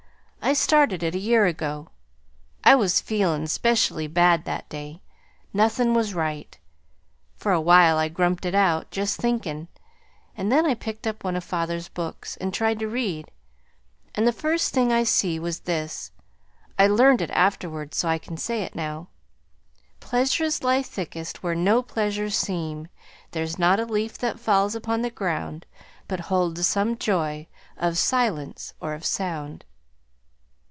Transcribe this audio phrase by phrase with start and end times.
[0.43, 1.89] I started it a year ago.
[2.63, 5.01] I was feelin' 'specially bad that day.
[5.53, 6.57] Nothin' was right.
[7.37, 9.69] For a while I grumped it out, just thinkin';
[10.35, 13.31] and then I picked up one of father's books and tried to read.
[14.13, 16.11] And the first thing I see was this:
[16.77, 19.07] I learned it afterwards, so I can say it now.
[20.01, 22.89] "'Pleasures lie thickest where no pleasures seem;
[23.29, 25.65] There's not a leaf that falls upon the ground
[26.09, 27.47] But holds some joy,
[27.77, 29.63] of silence or of sound.'